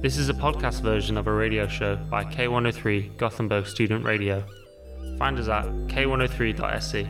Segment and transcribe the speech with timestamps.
[0.00, 4.44] This is a podcast version of a radio show by K103 Gothenburg Student Radio.
[5.18, 7.08] Find us at k103.se.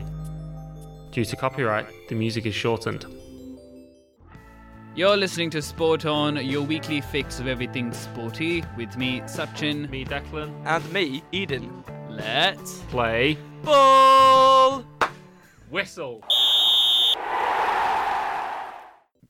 [1.11, 3.05] Due to copyright, the music is shortened.
[4.95, 9.87] You're listening to Sport On, your weekly fix of everything sporty, with me, Sachin.
[9.91, 10.51] Me, Declan.
[10.65, 11.83] And me, Eden.
[12.09, 13.37] Let's Play.
[13.61, 14.83] Ball!
[15.69, 16.23] Whistle.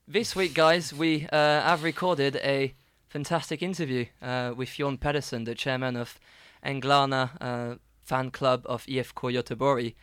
[0.08, 2.74] This week, guys, we uh, have recorded a
[3.10, 6.18] fantastic interview uh, with Jon Pedersen, the chairman of
[6.64, 9.94] Änglarna uh, fan club of IFK Göteborg.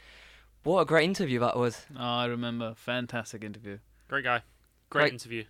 [0.64, 1.86] What a great interview that was.
[1.96, 2.74] Oh, I remember.
[2.76, 3.78] Fantastic interview.
[4.10, 4.42] Great guy.
[4.90, 5.14] Great, Great.
[5.14, 5.44] interview.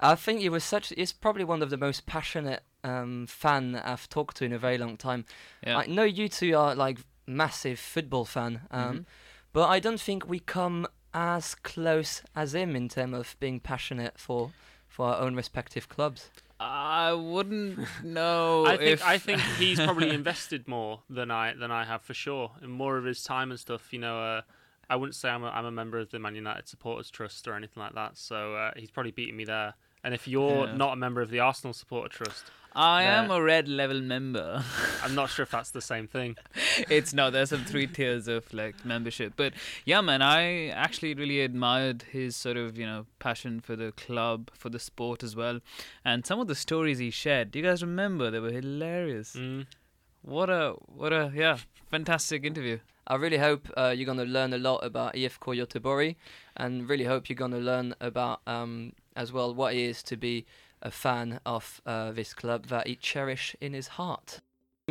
[0.00, 0.90] I think he was such.
[0.90, 4.78] He's probably one of the most passionate um, fan I've talked to in a very
[4.78, 5.24] long time.
[5.66, 5.78] Yeah.
[5.78, 9.04] I know you two are like massive football fan, um, Mhm.
[9.52, 14.18] but I don't think we come as close as him in terms of being passionate
[14.18, 14.52] for
[14.86, 16.30] for our own respective clubs.
[16.60, 21.70] I wouldn't know I think if I think he's probably invested more than I than
[21.70, 23.92] I have for sure, and more of his time and stuff.
[23.92, 24.40] You know, uh,
[24.90, 27.54] I wouldn't say I'm a, I'm a member of the Man United Supporters Trust or
[27.54, 28.16] anything like that.
[28.16, 29.74] So uh, he's probably beating me there.
[30.02, 30.74] And if you're Yeah.
[30.76, 34.64] not a member of the Arsenal Supporter Trust, I am a red level member.
[35.02, 36.36] I'm not sure if that's the same thing.
[36.88, 39.32] it's no, there's some three tiers of like membership.
[39.34, 39.54] But
[39.84, 44.50] yeah, man, I actually really admired his sort of, you know, passion for the club,
[44.54, 45.58] for the sport as well.
[46.04, 48.30] And some of the stories he shared, do you guys remember?
[48.30, 49.34] They were hilarious.
[49.34, 49.66] Mm.
[50.22, 51.58] What a what a yeah,
[51.90, 52.78] fantastic interview.
[53.08, 56.14] I really hope uh, you're gonna learn a lot about IFK Göteborg,
[56.56, 60.46] and really hope you're gonna learn about um, as well what it is to be
[60.82, 64.40] a fan of uh, this club that he cherish in his heart.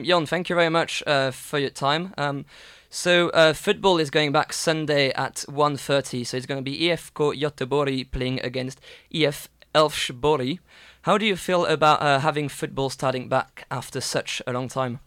[0.02, 2.14] Jon, thank you very much uh, for your time.
[2.18, 2.46] Um,
[2.90, 7.40] so uh, football is going back Sunday at 1.30, so it's going to be IFK
[7.42, 8.80] Göteborg playing against
[9.10, 10.60] IF Elfsborg.
[11.02, 15.00] How do you feel about uh, having football starting back after such a long time?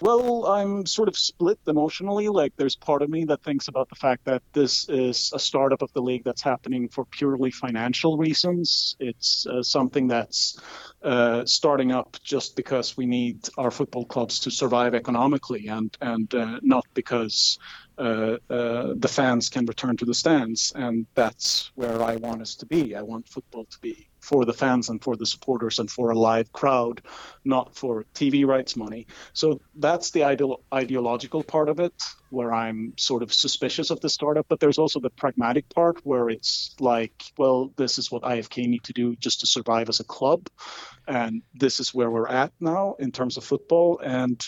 [0.00, 2.28] Well, I'm sort of split emotionally.
[2.28, 5.82] Like, there's part of me that thinks about the fact that this is a startup
[5.82, 8.94] of the league that's happening for purely financial reasons.
[9.00, 10.60] It's uh, something that's
[11.02, 16.32] uh, starting up just because we need our football clubs to survive economically, and and
[16.32, 17.58] uh, not because
[17.98, 20.72] Uh, uh, the fans can return to the stands.
[20.74, 22.94] And that's where I want us to be.
[22.94, 26.18] I want football to be for the fans and for the supporters and for a
[26.18, 27.02] live crowd,
[27.44, 29.06] not for TV rights money.
[29.32, 30.24] So that's the
[30.74, 31.94] ideological part of it,
[32.30, 34.46] where I'm sort of suspicious of the startup.
[34.48, 38.84] But there's also the pragmatic part where it's like, well, this is what IFK need
[38.84, 40.48] to do just to survive as a club,
[41.06, 44.00] and this is where we're at now in terms of football.
[44.04, 44.44] And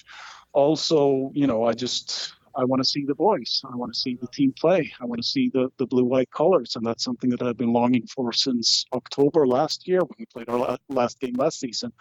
[0.52, 3.62] also, you know, I just I want to see the boys.
[3.70, 4.92] I want to see the team play.
[5.00, 7.72] I want to see the, the blue white colors, and that's something that I've been
[7.72, 11.92] longing for since October last year when we played our last game last season.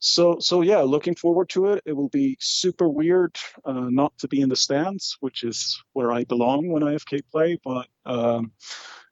[0.00, 1.82] So so yeah, looking forward to it.
[1.86, 6.12] It will be super weird uh, not to be in the stands, which is where
[6.12, 7.86] I belong when IFK play, but.
[8.06, 8.52] Um,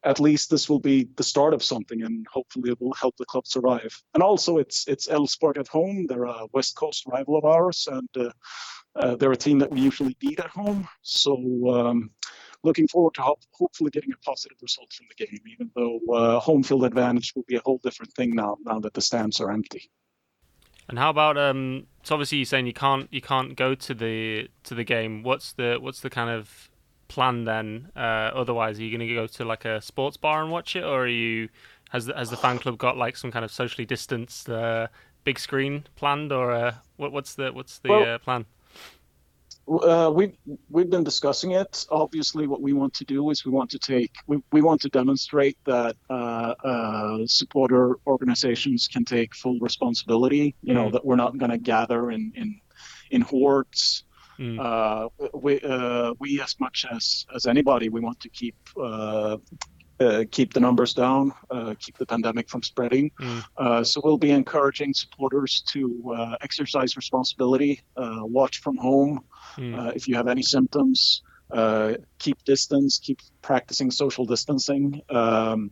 [0.07, 3.25] at least this will be the start of something, and hopefully it will help the
[3.25, 4.01] club survive.
[4.15, 6.07] And also, it's it's Elfsborg at home.
[6.07, 8.31] They're a West Coast rival of ours, and uh,
[8.99, 10.89] uh, they're a team that we usually beat at home.
[11.03, 11.37] So
[11.71, 12.11] um,
[12.63, 16.41] looking forward to ho- hopefully getting a positive result from the game, even though uh,
[16.41, 19.51] home field advantage will be a whole different thing now, now that the stands are
[19.51, 19.91] empty.
[20.89, 21.87] And how about um?
[22.05, 25.25] So obviously you're saying you can't you can't go to the to the game.
[25.25, 26.71] What's the what's the kind of
[27.09, 27.91] plan then?
[27.97, 30.85] Uh, otherwise, are you going to go to like a sports bar and watch it,
[30.85, 31.49] or are you
[31.91, 34.87] has the, has the fan club got like some kind of socially distanced uh,
[35.25, 38.47] big screen planned, or uh, what what's the what's the Well- uh, plan?
[39.69, 40.37] Uh, we've
[40.71, 41.87] we've been discussing it.
[41.91, 44.89] Obviously, what we want to do is we want to take we, we want to
[44.89, 50.55] demonstrate that uh, uh, supporter organizations can take full responsibility.
[50.63, 50.93] You know Mm.
[50.93, 52.61] that we're not going to gather in in
[53.11, 54.05] in hordes.
[54.39, 54.59] Mm.
[54.61, 58.57] Uh, we uh, we as much as as anybody we want to keep.
[58.81, 59.39] Uh,
[59.99, 63.11] uh, keep the numbers down, uh, keep the pandemic from spreading.
[63.19, 63.45] Mm.
[63.57, 69.25] Uh, so we'll be encouraging supporters to uh, exercise responsibility, uh, watch from home,
[69.59, 69.79] Mm.
[69.79, 71.23] uh, if you have any symptoms,
[71.53, 75.01] uh, keep distance, keep practicing social distancing.
[75.11, 75.71] Um,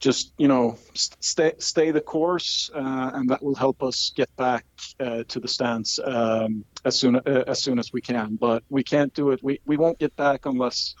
[0.00, 4.28] just you know, st- stay stay the course, uh, and that will help us get
[4.36, 4.64] back
[4.98, 8.36] uh, to the stands um, as soon uh, as soon as we can.
[8.36, 9.40] But we can't do it.
[9.42, 10.94] We we won't get back unless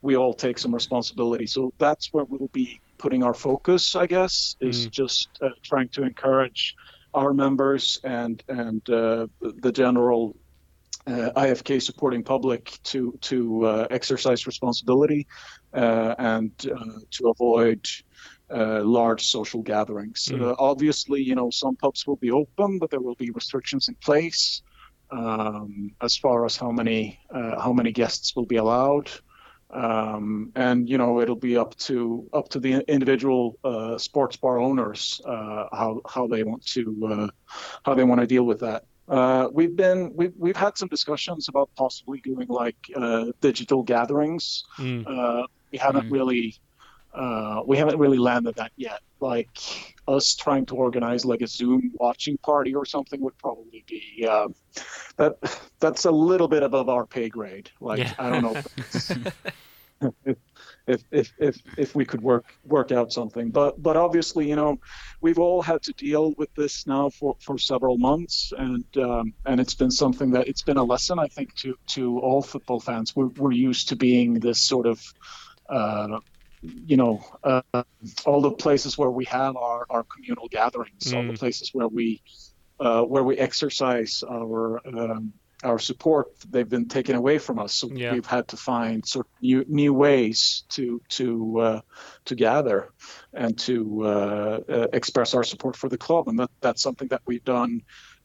[0.00, 1.46] we all take some responsibility.
[1.46, 4.90] So that's where we'll be putting our focus, I guess, is Mhm.
[4.90, 6.74] just uh, trying to encourage
[7.14, 10.34] our members and and uh, the general
[11.08, 15.26] uh, IFK supporting public to to uh, exercise responsibility
[15.74, 17.86] uh, and uh, to avoid
[18.50, 20.28] uh, large social gatherings.
[20.30, 20.42] Mm.
[20.42, 23.94] Uh, obviously, you know, some pubs will be open, but there will be restrictions in
[23.96, 24.62] place
[25.10, 29.10] um, as far as how many uh, how many guests will be allowed.
[29.70, 34.58] Um, and you know it'll be up to up to the individual uh, sports bar
[34.58, 37.28] owners uh, how how they want to uh,
[37.84, 38.84] how they want to deal with that.
[39.52, 42.76] We've been we've we've had some discussions about possibly doing like
[43.40, 44.64] digital gatherings.
[44.78, 45.46] Mm.
[45.72, 46.12] we haven't mm.
[46.12, 46.58] really
[47.14, 49.00] uh, we haven't really landed that yet.
[49.20, 49.48] Like
[50.06, 54.48] us trying to organize like a Zoom watching party or something would probably be uh,
[55.16, 55.36] that.
[55.80, 57.70] That's a little bit above our pay grade.
[57.80, 58.14] Like yeah.
[58.18, 58.42] I don't
[60.00, 60.34] know.
[60.88, 64.78] if, if, if if we could work work out something, but but obviously you know
[65.20, 69.60] we've all had to deal with this now for, for several months, and um, and
[69.60, 73.14] it's been something that it's been a lesson I think to to all football fans.
[73.14, 75.00] We're we're used to being this sort of
[75.68, 76.18] uh,
[76.62, 77.62] you know, uh,
[78.26, 81.16] all the places where we have our, our communal gatherings, mm.
[81.16, 81.38] all the mm.
[81.38, 82.20] places where we
[82.80, 85.32] uh, where we exercise our um,
[85.64, 87.74] our support, they've been taken away from us.
[87.74, 88.12] So yeah.
[88.12, 91.80] we've had to find sort of new new ways to to uh,
[92.26, 92.90] to gather
[93.32, 97.22] and to uh, uh, express our support for the club, and that that's something that
[97.26, 97.82] we've done.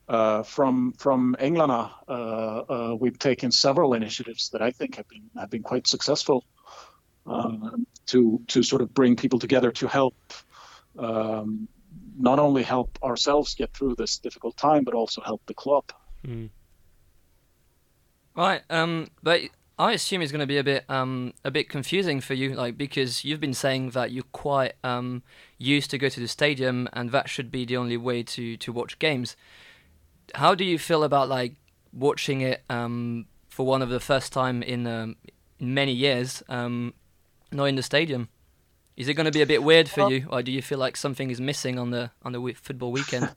[0.07, 5.63] Uh, from from Änglarna, we've taken several initiatives that I think have been have been
[5.63, 6.43] quite successful
[7.25, 10.15] um, to to sort of bring people together to help
[10.99, 11.67] um,
[12.17, 15.85] not only help ourselves get through this difficult time, but also help the club.
[16.25, 16.49] Mm.
[18.35, 19.41] Right, um, but
[19.77, 22.77] I assume it's going to be a bit um, a bit confusing for you, like
[22.77, 25.23] because you've been saying that you're quite um,
[25.57, 28.71] used to go to the stadium, and that should be the only way to to
[28.71, 29.35] watch games.
[30.35, 31.55] How do you feel about like
[31.91, 35.15] watching it um, for one of the first time in um,
[35.59, 36.43] in many years?
[36.49, 36.93] Um,
[37.51, 38.29] not in the stadium.
[38.95, 40.77] Is it going to be a bit weird for well, you, or do you feel
[40.77, 43.35] like something is missing on the on the football weekend?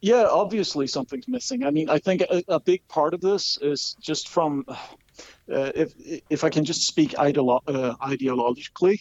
[0.00, 1.64] Yeah, obviously something's missing.
[1.64, 5.92] I mean, I think a, a big part of this is just from, uh, if
[6.30, 9.00] if I can just speak ideolo- uh, ideologically,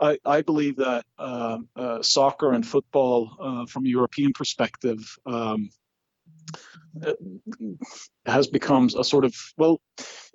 [0.00, 5.70] I, I believe that uh, uh soccer and football, uh, from a European perspective, um,
[7.04, 7.12] uh,
[8.26, 9.80] has become a sort of well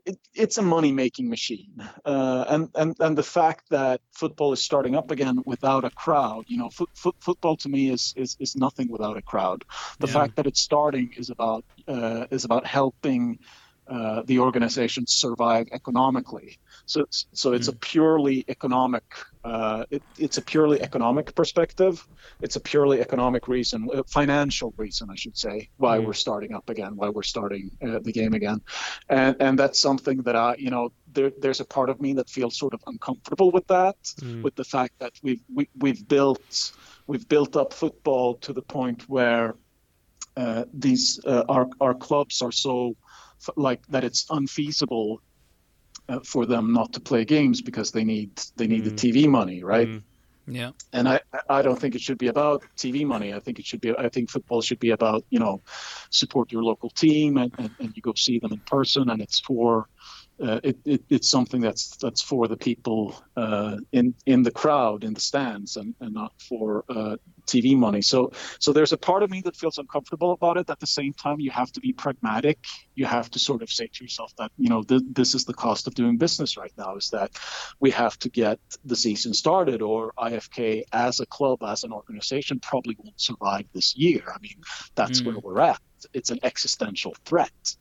[0.08, 1.74] it, it's a money making machine
[2.06, 6.46] uh, and, and and the fact that football is starting up again without a crowd
[6.48, 9.64] you know foot, foot, football to me is, is is nothing without a crowd
[10.00, 10.14] the yeah.
[10.14, 13.40] fact that it's starting is about uh, is about helping
[13.88, 16.60] uh, the organization survive economically.
[16.86, 17.74] So, so it's mm.
[17.74, 19.06] a purely economic.
[19.48, 22.06] Uh, it, it's a purely economic perspective.
[22.42, 26.06] It's a purely economic reason, uh, financial reason, I should say, why mm.
[26.06, 28.60] we're starting up again, why we're starting uh, the game again,
[29.08, 32.30] and and that's something that I, you know, there, there's a part of me that
[32.30, 34.42] feels sort of uncomfortable with that, mm.
[34.42, 36.74] with the fact that we've we, we've built
[37.08, 39.56] we've built up football to the point where
[40.36, 42.98] uh, these uh, our our clubs are so
[43.56, 45.22] like that it's unfeasible
[46.10, 48.98] uh, for them not to play games because they need they need mm.
[48.98, 49.88] the TV money, right?
[49.88, 50.04] Mm.
[50.48, 50.72] Yeah.
[50.94, 51.20] And I
[51.50, 53.34] I don't think it should be about TV money.
[53.34, 55.62] I think it should be I think football should be about you know
[56.10, 59.40] support your local team and, and, and you go see them in person and it's
[59.42, 59.90] for
[60.42, 65.04] uh, it, it, it's something that's that's for the people uh, in in the crowd
[65.04, 67.18] in the stands and, and not for uh,
[67.48, 68.02] TV money.
[68.02, 70.70] So so there's a part of me that feels uncomfortable about it.
[70.70, 72.60] At the same time, you have to be pragmatic.
[72.96, 75.54] You have to sort of say to yourself that you know th- this is the
[75.54, 76.96] cost of doing business right now.
[76.96, 77.32] Is that
[77.80, 82.60] we have to get the season started, or IFK as a club as an organization
[82.60, 84.24] probably won't survive this year.
[84.34, 84.62] I mean
[84.96, 85.28] that's mm.
[85.28, 85.80] where we're at.
[86.14, 87.76] It's an existential threat.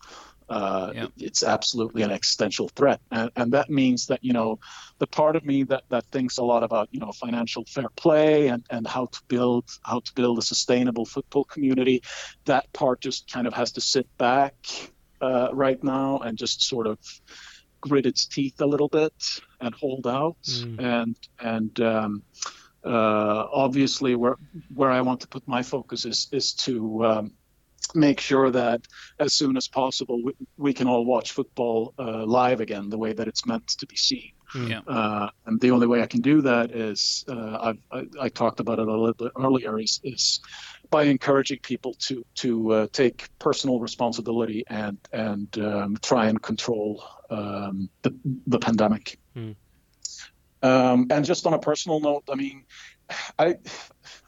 [0.49, 1.07] Uh, yeah.
[1.17, 4.61] It's absolutely an existential threat, and, and, that means that you know
[4.99, 8.47] the part of me that, that thinks a lot about you know financial fair play
[8.47, 12.01] and, and how to build how to build a sustainable football community.
[12.45, 14.55] That part just kind of has to sit back
[15.21, 16.99] uh, right now and just sort of
[17.81, 19.15] grit its teeth a little bit
[19.61, 20.81] and hold out mm.
[20.81, 22.23] and and um,
[22.85, 24.37] uh, obviously where
[24.75, 27.33] where I want to put my focus is is to um,
[27.95, 28.87] make sure that
[29.19, 33.13] as soon as possible we, we can all watch football uh, live again the way
[33.13, 34.33] that it's meant to be seen.
[34.49, 34.67] Hmm.
[34.69, 34.81] Yeah.
[34.87, 38.79] Uh, and the only way I can do that is uh, I, I talked about
[38.79, 40.41] it a little bit earlier is, is
[40.91, 47.03] by encouraging people to to uh, take personal responsibility and and um, try and control
[47.31, 48.15] um, the
[48.47, 49.19] the pandemic.
[49.37, 49.57] Mm.
[50.63, 52.65] Um, and just on a personal note, I mean,
[53.39, 53.57] I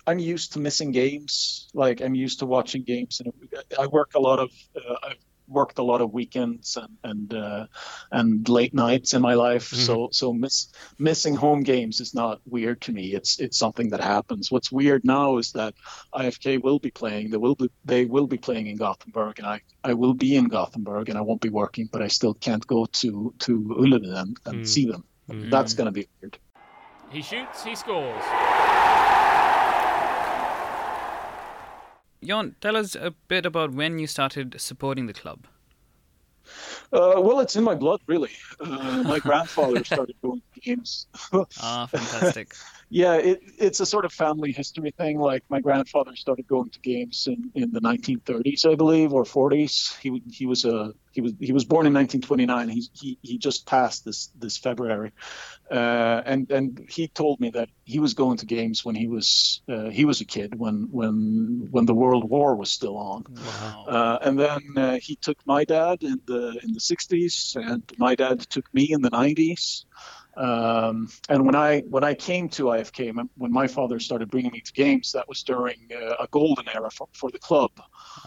[0.07, 1.69] I'm used to missing games.
[1.75, 3.33] Like I'm used to watching games, and
[3.79, 4.51] I work a lot of.
[4.77, 5.17] Uh, I've
[5.51, 7.67] worked a lot of weekends and and uh,
[8.13, 9.71] and late nights in my life.
[9.71, 9.87] Mhm.
[9.87, 10.69] So so miss,
[10.99, 13.15] missing home games is not weird to me.
[13.15, 14.51] It's it's something that happens.
[14.53, 15.73] What's weird now is that
[16.13, 17.31] IFK will be playing.
[17.31, 20.49] They will be they will be playing in Gothenburg, and I, I will be in
[20.49, 24.37] Gothenburg, and I won't be working, but I still can't go to to Ullevi and,
[24.45, 24.67] and Mm.
[24.67, 25.05] see them.
[25.31, 25.51] Mm.
[25.51, 26.39] That's gonna be weird.
[27.11, 28.25] He shoots, he scores.
[32.23, 35.47] Jon, tell us a bit about when you started supporting the club.
[36.93, 38.31] Uh, well, it's in my blood, really.
[38.61, 41.07] Uh, my grandfather started going to games.
[41.61, 42.55] Ah, fantastic.
[42.91, 45.19] Yeah, it, it's a sort of family history thing.
[45.19, 49.99] Like my grandfather started going to games in, in the 1930s, I believe, or 40s.
[49.99, 52.69] He he was a he was he was born in 1929.
[52.71, 55.13] He he he just passed this this February,
[55.71, 59.61] uh, and and he told me that he was going to games when he was
[59.69, 63.25] uh, he was a kid when when when the World War was still on.
[63.29, 63.85] Wow.
[63.87, 68.15] Uh, and then uh, he took my dad in the in the 60s, and my
[68.15, 69.85] dad took me in the 90s.
[70.39, 74.61] Um, and when I when I came to IFK, when my father started bringing me
[74.61, 77.73] to games, that was during uh, a golden era for, for the club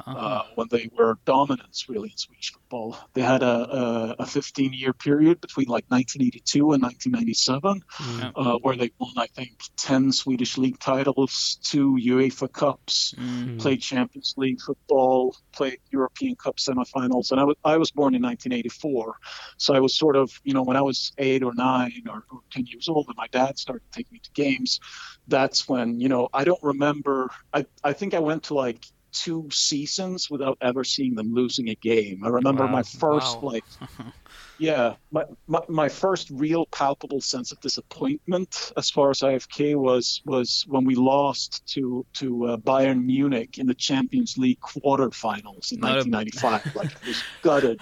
[0.06, 0.18] Uh-huh.
[0.18, 2.98] uh, when they were dominants really in Swedish football.
[3.14, 8.32] They had a, a, a 15 year period between like 1982 and 1997 Mm.
[8.36, 13.60] uh, where they won I think 10 Swedish league titles, two UEFA Cups, Mm.
[13.60, 18.22] played Champions League football, played European Cup semifinals, and I was I was born in
[18.22, 19.16] 1984,
[19.58, 22.40] so I was sort of you know when I was eight or nine or, or
[22.52, 24.80] 10 years old, and my dad started taking me to games.
[25.28, 27.30] That's when you know I don't remember.
[27.54, 31.76] I I think I went to like two seasons without ever seeing them losing a
[31.76, 32.24] game.
[32.24, 32.72] I remember Wow.
[32.72, 33.50] my first Wow.
[33.54, 33.66] like
[34.58, 40.22] yeah, my, my my first real palpable sense of disappointment as far as IFK was
[40.26, 45.80] was when we lost to to uh, Bayern Munich in the Champions League quarterfinals in
[45.80, 46.76] Not a- 1995.
[46.76, 47.80] like I was gutted.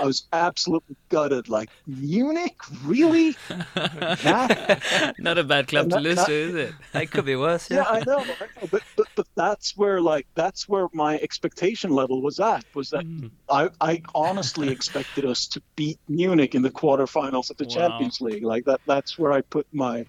[0.00, 1.48] I was absolutely gutted.
[1.48, 3.36] Like Munich, really?
[3.74, 5.14] That?
[5.18, 6.74] Not a bad club to Not- lose not- to, is it?
[6.94, 7.70] It could be worse.
[7.70, 7.84] Yeah, Yeah.
[7.90, 8.68] I know, I know.
[8.70, 12.64] But, but but that's where like that's where my expectation level was at.
[12.74, 13.30] Was that Mm.
[13.48, 17.70] I, I honestly expected us to beat Munich in the quarterfinals of the Wow.
[17.88, 18.42] Champions League.
[18.42, 20.04] Like that that's where I put my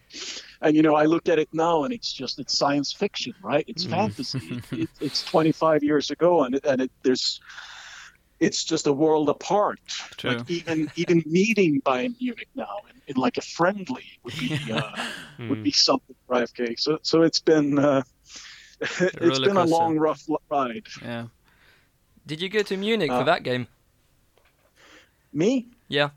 [0.61, 3.63] and you know I look at it now and it's just it's science fiction, right?
[3.67, 3.89] It's Mhm.
[3.91, 4.61] fantasy.
[4.71, 7.39] it, it's 25 years ago and it, and it, there's
[8.39, 9.79] it's just a world apart.
[10.17, 10.31] True.
[10.31, 14.91] Like even even meeting Bayern Munich now in, in like a friendly would be uh,
[15.49, 15.63] would Mm.
[15.63, 16.75] be something for IFK.
[16.77, 18.03] So so it's been uh,
[18.81, 20.85] it's roller been a long rough ride.
[21.01, 21.27] Yeah.
[22.25, 23.67] Did you go to Munich Uh, for that game?
[25.33, 25.67] Me?
[25.87, 26.09] Yeah.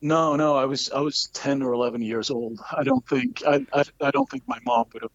[0.00, 2.58] No, no, I was I was ten or eleven years old.
[2.76, 5.12] I don't think I I, I don't think my mom would have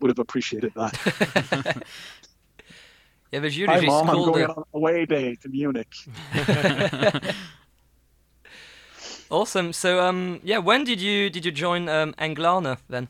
[0.00, 1.82] would have appreciated that.
[3.30, 6.08] Il y avait Hi mom, I'm going on away day to Munich.
[9.30, 9.74] Awesome.
[9.74, 13.08] So um yeah, when did you did you join um Änglarna then?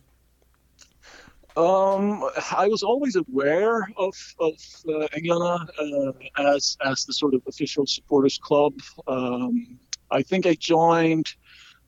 [1.57, 2.23] Um,
[2.57, 4.55] I was always aware of of
[4.89, 6.13] uh, Änglarna uh,
[6.55, 8.75] as as the sort of official supporters club.
[9.07, 9.79] Um,
[10.11, 11.35] I think I joined.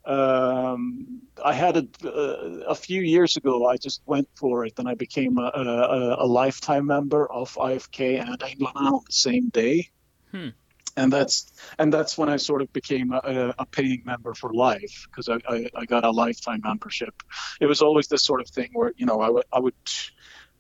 [0.05, 3.67] Um, I had a, uh, a few years ago.
[3.67, 8.21] I just went for it, and I became a, a, a lifetime member of IFK
[8.21, 9.91] and Änglarna on the same day.
[10.31, 10.49] Hmm.
[10.97, 15.07] And that's and that's when I sort of became a, a paying member for life
[15.07, 17.23] because I, I, I got a lifetime membership
[17.61, 19.75] it was always this sort of thing where you know I would I would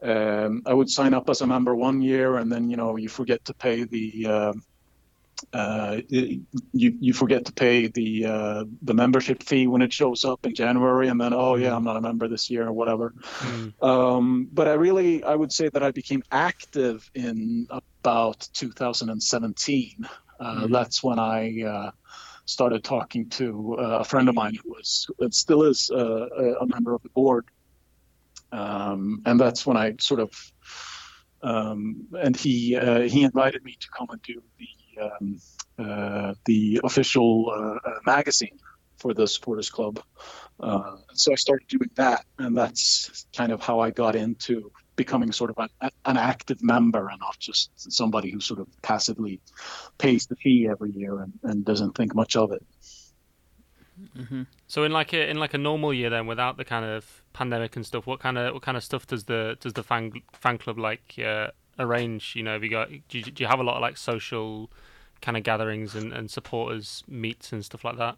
[0.02, 3.08] um, I would sign up as a member one year and then you know you
[3.08, 4.62] forget to pay the um
[5.52, 6.42] uh, you
[6.72, 11.08] you forget to pay the uh, the membership fee when it shows up in January
[11.08, 13.14] and then oh yeah I'm not a member this year or whatever.
[13.40, 13.82] Mm.
[13.82, 20.08] Um, but I really I would say that I became active in about 2017.
[20.38, 20.72] Uh, Mhm.
[20.72, 21.90] That's when I uh,
[22.46, 26.94] started talking to uh, a friend of mine who was still is a, a member
[26.94, 27.46] of the board,
[28.52, 30.30] um, and that's when I sort of
[31.42, 34.66] um, and he uh, he invited me to come and do the
[35.00, 35.40] um,
[35.78, 38.58] uh, the official uh, uh, magazine
[38.98, 40.02] for the supporters club.
[40.58, 45.32] Uh, so I started doing that, and that's kind of how I got into becoming
[45.32, 49.40] sort of an, an active member and not just somebody who sort of passively
[49.96, 52.62] pays the fee every year and, and doesn't think much of it.
[54.14, 57.22] hmm So in like a in like a normal year then, without the kind of
[57.32, 60.12] pandemic and stuff, what kind of what kind of stuff does the does the fan
[60.32, 62.34] fan club like uh, arrange?
[62.36, 64.70] You know, have you got do you, do you have a lot of like social
[65.22, 68.16] kind of gatherings and, and supporters meets and stuff like that?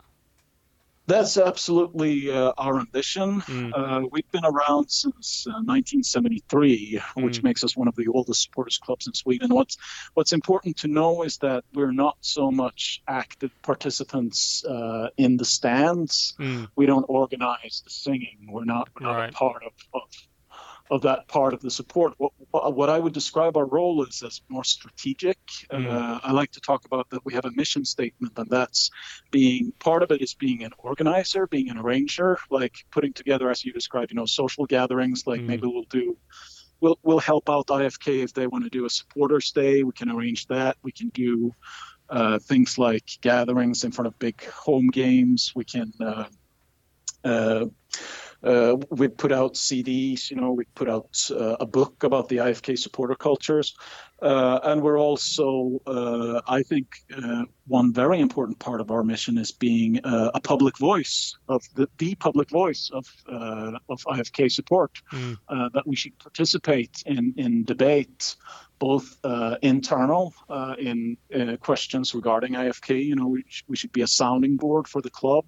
[1.09, 3.41] That's absolutely uh, our ambition.
[3.41, 3.73] Mm.
[3.75, 7.43] Uh, we've been around since uh, 1973, which Mm.
[7.43, 9.53] makes us one of the oldest supporters clubs in Sweden.
[9.53, 9.77] What's
[10.15, 15.45] What's important to know is that we're not so much active participants uh, in the
[15.45, 16.35] stands.
[16.39, 16.69] Mm.
[16.77, 18.39] We don't organize the singing.
[18.49, 19.31] We're not, we're not Right.
[19.31, 20.03] a part of, of
[20.93, 22.13] of that part of the support.
[22.19, 22.33] What,
[22.77, 25.39] what I would describe our role is as more strategic.
[25.73, 25.91] Mm.
[25.91, 28.91] Uh, I like to talk about that we have a mission statement, and that's
[29.31, 33.65] being part of it is being an organizer, being an arranger, like putting together, as
[33.65, 35.27] you described, you know, social gatherings.
[35.27, 35.47] Like Mm.
[35.47, 36.19] maybe we'll do,
[36.83, 39.83] we'll we'll help out IFK if they want to do a supporters day.
[39.85, 40.77] We can arrange that.
[40.83, 41.55] We can do
[42.11, 45.53] uh, things like gatherings in front of big home games.
[45.57, 45.91] We can.
[47.25, 47.67] Uh,
[48.45, 52.29] uh, uh, we put out CDs, you know, we put out uh, a book about
[52.29, 53.75] the IFK supporter cultures.
[54.21, 59.37] Uh, and we're also, uh, I think, uh, one very important part of our mission
[59.37, 64.51] is being uh, a public voice of the, the public voice of uh, of IFK
[64.51, 64.93] support.
[65.13, 65.39] Mm.
[65.49, 68.37] Uh, that we should participate in in debate,
[68.79, 73.05] both uh, internal uh, in uh, questions regarding IFK.
[73.05, 75.45] You know, we, sh- we should be a sounding board for the club.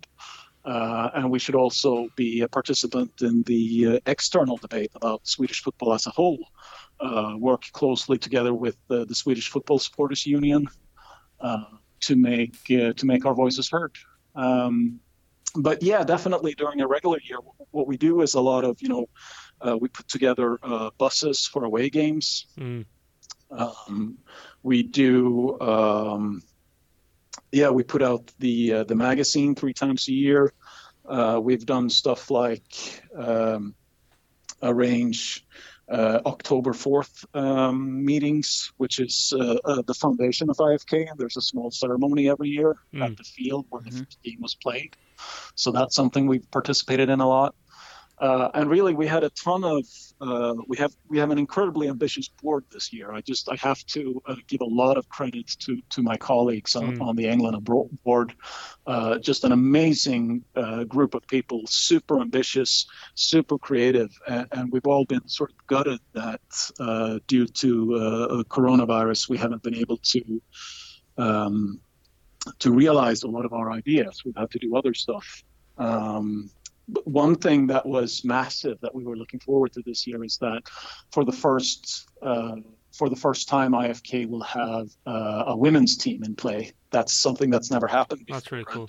[0.65, 5.63] Uh, and we should also be a participant in the uh, external debate about Swedish
[5.63, 6.39] football as a whole.
[7.01, 10.67] Uh, work closely together with uh, the Swedish Football Supporters Union
[11.41, 11.65] uh,
[12.01, 13.93] to make uh, to make our voices heard.
[14.35, 15.01] Um,
[15.57, 17.39] but yeah, definitely during a regular year,
[17.71, 19.09] what we do is a lot of you know
[19.61, 22.47] uh, we put together uh, buses for away games.
[22.59, 22.87] Mm.
[23.51, 24.19] Um,
[24.63, 26.43] we do, um,
[27.55, 30.53] yeah, we put out the uh, the magazine three times a year.
[31.07, 32.65] Uh, we've done stuff like
[33.17, 33.75] um,
[34.63, 35.45] arrange
[35.89, 41.11] uh, October 4th um, meetings, which is uh, uh, the foundation of IFK.
[41.11, 43.05] And there's a small ceremony every year Mm.
[43.05, 44.05] at the field where the Mhm.
[44.05, 44.97] first game was played.
[45.55, 47.55] So that's something we've participated in a lot.
[48.19, 49.85] Uh, and really, we had a ton of.
[50.21, 53.13] Uh, we have we have an incredibly ambitious board this year.
[53.13, 56.77] I just I have to uh, give a lot of credit to to my colleagues
[56.77, 57.03] on, Mm.
[57.03, 58.35] on the England abroad board.
[58.87, 64.87] Uh, just an amazing uh, group of people, super ambitious, super creative, and, and we've
[64.87, 66.41] all been sort of gutted that
[66.79, 70.41] uh, due to uh, coronavirus, we haven't been able to.
[71.19, 71.81] Um,
[72.59, 75.43] to realize a lot of our ideas, we've had to do other stuff.
[75.79, 76.51] Um,
[77.05, 80.63] one thing that was massive that we were looking forward to this year is that
[81.13, 82.57] for the first uh,
[82.93, 86.73] for the first time, IFK will have uh, a women's team in play.
[86.91, 88.41] That's something that's never happened before.
[88.41, 88.89] That's really cool.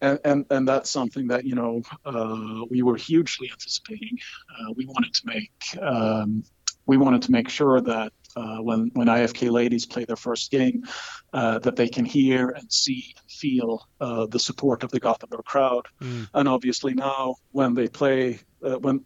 [0.00, 4.18] And, and and that's something that you know uh, we were hugely anticipating.
[4.50, 6.44] Uh, we wanted to make um,
[6.84, 10.84] we wanted to make sure that uh, when when IFK ladies play their first game,
[11.32, 15.44] uh, that they can hear and see and feel uh, the support of the Gothenburg
[15.44, 15.86] crowd.
[16.00, 16.28] Mm.
[16.34, 19.02] And obviously now, when they play, uh, when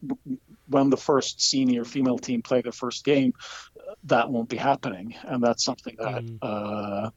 [0.69, 3.33] when the first senior female team play their first game,
[3.79, 6.25] uh, that won't be happening, and that's something that.
[6.25, 6.39] Mm.
[6.43, 7.11] Uh,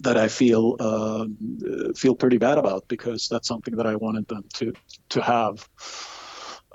[0.00, 4.28] that I feel um, uh, feel pretty bad about because that's something that I wanted
[4.28, 4.74] them to
[5.08, 5.66] to have.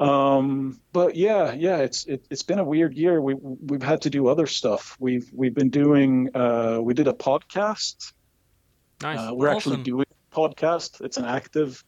[0.02, 3.22] Um, but yeah, yeah, it's it, it's been a weird year.
[3.22, 4.98] We we've had to do other stuff.
[5.00, 6.36] We've we've been doing.
[6.36, 8.12] Uh, we did a podcast.
[9.04, 9.20] Nice.
[9.20, 11.02] Uh, we're actually doing a podcast.
[11.02, 11.84] It's an active.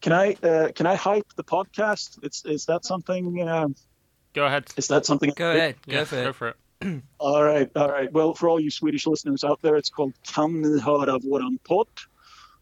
[0.00, 2.22] Can I uh, can I hype the podcast?
[2.22, 3.42] It's is that something?
[3.42, 3.68] Uh,
[4.32, 4.68] go ahead.
[4.76, 5.32] is that something?
[5.34, 6.24] Go ahead, Yeah, go for it.
[6.24, 6.56] Go for it.
[7.18, 8.10] All right, all right.
[8.10, 11.88] Well, for all you Swedish listeners out there, it's called Kan ni höra våran podd,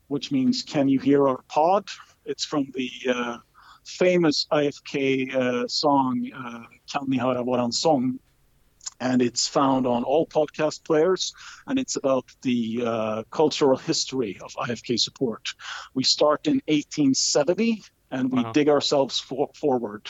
[0.09, 1.87] which means Can you hear our pod?
[2.25, 3.39] It's from the uh,
[3.99, 8.19] famous IFK uh, song uh, Kan ni höra våran sång,
[9.01, 11.33] and it's found on all podcast players,
[11.67, 15.43] and it's about the uh, cultural history of IFK support.
[15.95, 18.53] We start in 1870, and we Wow.
[18.53, 20.09] dig ourselves for- forward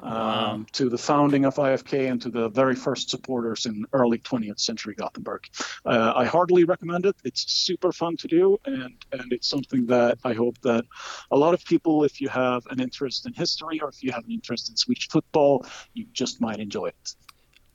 [0.00, 0.66] um, Wow.
[0.72, 4.94] to the founding of IFK and to the very first supporters in early 20th century
[4.94, 5.44] Gothenburg.
[5.84, 7.16] Uh, I heartily recommend it.
[7.24, 10.84] It's super fun to do, and and it's something that I hope that
[11.30, 14.24] a lot of people, if you have an interest in history or if you have
[14.24, 17.14] an interest in Swedish football, you just might enjoy it.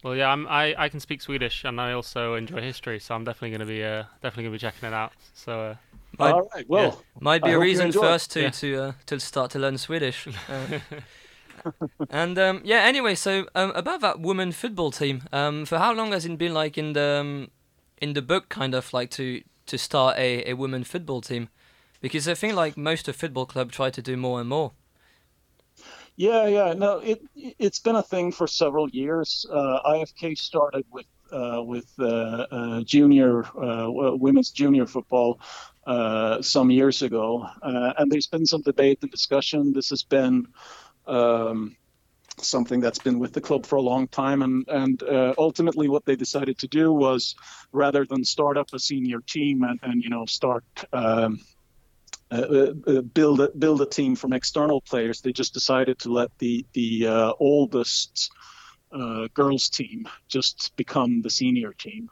[0.03, 3.23] Well, yeah, I'm, I I can speak Swedish and I also enjoy history, so I'm
[3.23, 5.11] definitely gonna be uh definitely gonna be checking it out.
[5.33, 5.75] So uh,
[6.17, 6.65] Might, All right.
[6.69, 8.49] Well, might be I a reason enjoy for us to Yeah.
[8.49, 10.27] to uh, to start to learn Swedish.
[10.49, 10.79] Uh,
[12.09, 16.11] and um, yeah, anyway, so um, about that women football team, um, for how long
[16.11, 17.51] has it been like in the um,
[18.01, 21.49] in the book, kind of like to to start a, a women football team?
[22.01, 24.71] Because I think like most of football club try to do more and more.
[26.15, 26.73] Yeah, yeah.
[26.73, 29.45] No, it it's been a thing for several years.
[29.49, 35.39] Uh, IFK started with uh, with uh, uh, junior uh, women's junior football
[35.85, 39.73] uh, some years ago, and there's been some debate and discussion.
[39.73, 40.47] This has been
[41.09, 41.75] um,
[42.37, 45.03] something that's been with the club for a long time, and and
[45.37, 47.35] ultimately what they decided to do was
[47.71, 50.63] rather than start up a senior team and, and you know start.
[50.93, 51.39] Um,
[52.31, 55.19] uh, uh, build a, build a team from external players.
[55.21, 58.31] They just decided to let the the uh, oldest
[58.91, 62.09] uh, girls team just become the senior team.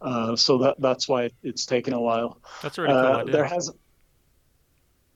[0.00, 2.40] Uh, so that that's why it's taken a while.
[2.62, 3.32] That's a really cool uh, idea.
[3.32, 3.72] There has.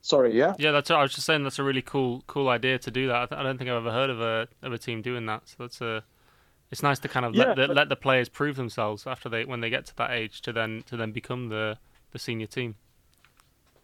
[0.03, 0.53] Sorry, yeah.
[0.59, 0.91] Yeah, that's.
[0.91, 3.15] I was just saying that's a really cool cool idea to do that.
[3.15, 5.43] I, th- I don't think I've ever heard of a of a team doing that.
[5.45, 6.03] So that's a.
[6.71, 7.75] It's nice to kind of yeah, let the, but...
[7.77, 10.83] let the players prove themselves after they when they get to that age to then
[10.87, 11.77] to then become the
[12.11, 12.75] the senior team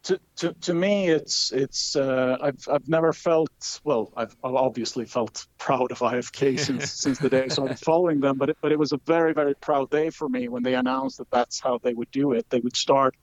[0.04, 4.12] to, to, to me, it's it's uh, I've I've never felt well.
[4.16, 8.38] I've, obviously felt proud of IFK since since the day I started following them.
[8.38, 11.18] But it, but it was a very very proud day for me when they announced
[11.18, 12.48] that that's how they would do it.
[12.48, 13.14] They would start.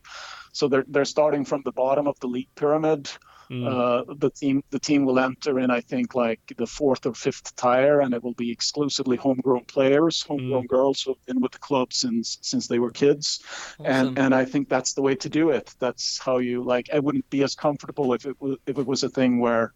[0.58, 3.10] So they're they're starting from the bottom of the league pyramid
[3.50, 3.66] Mm.
[3.66, 7.56] Uh, the team the team will enter in I think like the fourth or fifth
[7.56, 10.68] tier, and it will be exclusively homegrown players, homegrown mm.
[10.68, 13.42] girls who've been with the club since since they were kids,
[13.80, 13.86] awesome.
[13.86, 15.74] and and I think that's the way to do it.
[15.80, 16.90] That's how you like.
[16.94, 19.72] I wouldn't be as comfortable if it was if it was a thing where,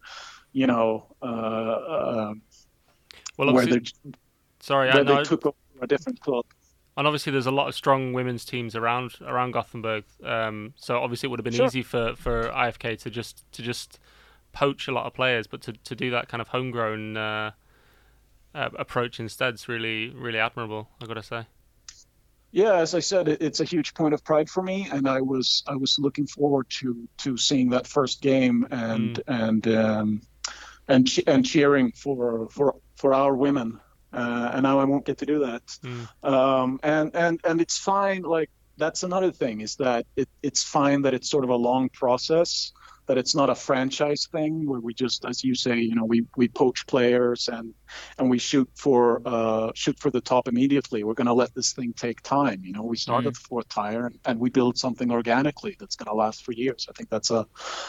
[0.52, 2.34] you know, uh, uh,
[3.38, 3.80] well, where they
[4.60, 6.44] sorry, where I know they took over a different club
[6.96, 10.04] and obviously there's a lot of strong women's teams around around Gothenburg.
[10.24, 11.66] Um, so obviously it would have been sure.
[11.66, 13.98] easy for, for IFK to just to just
[14.52, 17.52] poach a lot of players, but to, to do that kind of homegrown uh,
[18.54, 20.88] uh, approach instead is really really admirable.
[21.02, 21.46] I got to say.
[22.54, 25.22] Yeah, as I said, it, it's a huge point of pride for me, and I
[25.22, 29.48] was I was looking forward to to seeing that first game and mm.
[29.48, 30.22] and um,
[30.88, 33.80] and and cheering for for for our women
[34.12, 35.66] uh, and now I won't get to do that.
[35.82, 36.08] Mm.
[36.30, 38.22] Um, and and and it's fine.
[38.22, 41.88] Like that's another thing is that it, it's fine that it's sort of a long
[41.88, 42.72] process
[43.06, 46.24] that it's not a franchise thing where we just, as you say, you know, we,
[46.36, 47.74] we poach players and
[48.18, 51.04] and we shoot for uh, shoot for the top immediately.
[51.04, 52.62] We're going to let this thing take time.
[52.64, 53.28] You know, we start mm.
[53.28, 56.52] at the fourth tire and, and we build something organically that's going to last for
[56.52, 56.86] years.
[56.88, 57.46] I think that's a,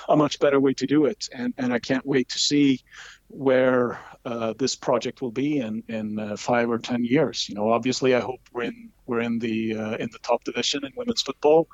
[0.09, 1.29] a much better way to do it.
[1.33, 2.81] And and I can't wait to see
[3.27, 7.47] where uh, this project will be in in uh, five or ten years.
[7.49, 10.85] You know, obviously, I hope we're in we're in the uh, in the top division
[10.85, 11.67] in women's football.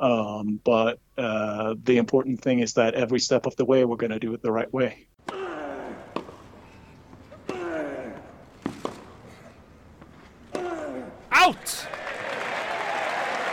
[0.00, 4.12] Um, but uh, the important thing is that every step of the way, we're going
[4.12, 5.06] to do it the right way.
[11.30, 11.70] Out!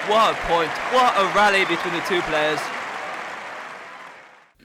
[0.07, 0.71] What a point.
[0.93, 2.59] What a rally between the two players.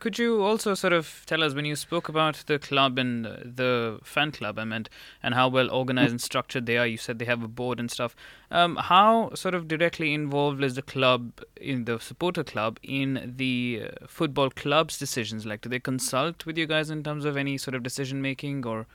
[0.00, 4.00] Could you also sort of tell us when you spoke about the club and the
[4.02, 4.88] fan club, I meant,
[5.22, 6.86] and how well organized and structured they are?
[6.86, 8.16] You said they have a board and stuff.
[8.50, 13.82] Um, how sort of directly involved is the club in the supporter club in the
[13.84, 15.44] uh, football club's decisions?
[15.44, 18.66] Like, do they consult with you guys in terms of any sort of decision making
[18.66, 18.86] or?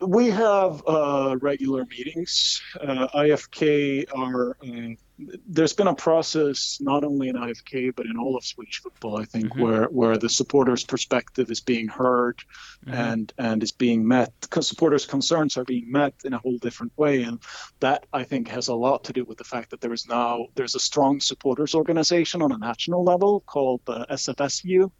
[0.00, 2.62] We have uh, regular meetings.
[2.80, 8.36] Uh, IFK are uh, there's been a process not only in IFK but in all
[8.36, 9.62] of Swedish football, I think, mm-hmm.
[9.62, 12.42] where where the supporters' perspective is being heard
[12.84, 12.94] mm-hmm.
[12.94, 14.32] and and is being met.
[14.40, 17.40] Because supporters' concerns are being met in a whole different way, and
[17.80, 20.46] that I think has a lot to do with the fact that there is now
[20.54, 24.90] there's a strong supporters organization on a national level called the SFSU.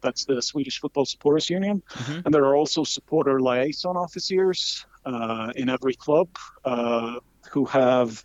[0.00, 2.20] That's the Swedish Football Supporters Union, mm-hmm.
[2.24, 6.28] and there are also supporter liaison officers uh, in every club
[6.64, 7.18] uh,
[7.50, 8.24] who have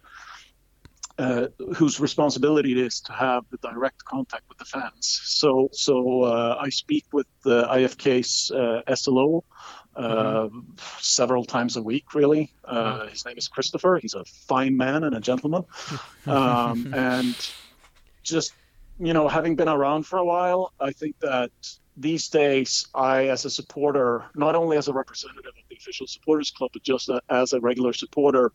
[1.19, 5.21] uh, whose responsibility it is to have the direct contact with the fans.
[5.25, 9.43] So, so uh, I speak with the IFK's uh, SLO
[9.95, 10.60] uh, mm-hmm.
[10.99, 12.13] several times a week.
[12.13, 13.99] Really, uh, his name is Christopher.
[14.01, 15.65] He's a fine man and a gentleman,
[16.25, 17.36] um, and
[18.23, 18.53] just
[18.99, 21.51] you know, having been around for a while, I think that
[21.97, 26.52] these days, I, as a supporter, not only as a representative of the official supporters
[26.52, 28.52] club, but just as a regular supporter,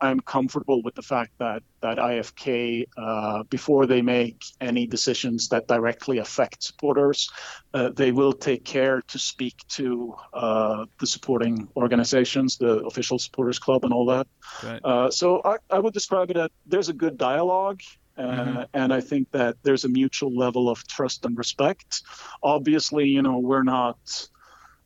[0.00, 5.66] I'm comfortable with the fact that that IFK, uh, before they make any decisions that
[5.66, 7.30] directly affect supporters,
[7.72, 13.58] uh, they will take care to speak to uh, the supporting organizations, the official supporters
[13.58, 14.26] club, and all that.
[14.62, 14.80] Right.
[14.84, 17.80] Uh, so I, I would describe it as there's a good dialogue
[18.18, 18.58] mm-hmm.
[18.58, 22.02] Uh, and I think that there's a mutual level of trust and respect.
[22.42, 24.28] Obviously, you know, we're not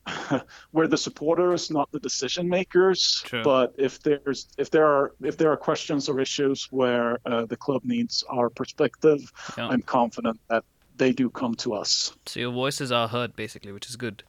[0.72, 3.24] we're the supporters, not the decision makers.
[3.30, 7.56] But if there's if there are if there are questions or issues where uh, the
[7.56, 9.20] club needs our perspective,
[9.56, 9.68] yeah.
[9.68, 10.64] I'm confident that
[10.96, 12.12] they do come to us.
[12.26, 14.24] So your voices are heard, basically, which is good.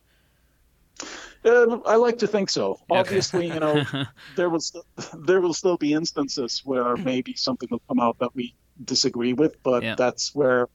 [1.43, 2.79] Uh, I like to think so.
[2.89, 3.83] Obviously, you know,
[4.35, 4.85] there will st-
[5.25, 9.61] there will still be instances where maybe something will come out that we disagree with,
[9.63, 9.95] but Yeah.
[9.95, 10.67] that's where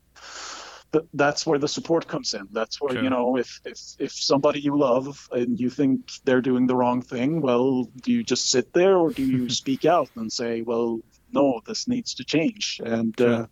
[0.91, 2.47] th- that's where the support comes in.
[2.51, 3.03] That's where Sure.
[3.03, 7.01] you know, if if if somebody you love and you think they're doing the wrong
[7.01, 10.99] thing, well, do you just sit there or do you speak out and say, well,
[11.31, 12.79] no, this needs to change?
[12.85, 13.33] And Sure.
[13.33, 13.45] uh,